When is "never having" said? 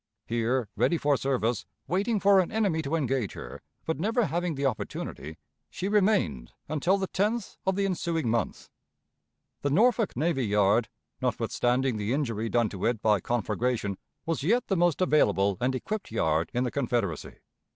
3.99-4.55